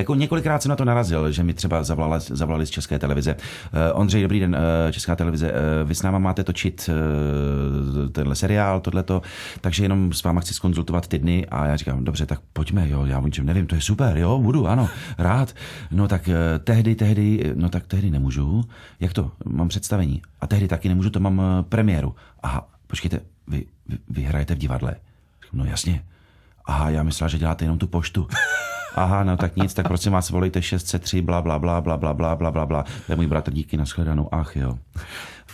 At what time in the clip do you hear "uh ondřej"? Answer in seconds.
3.34-4.22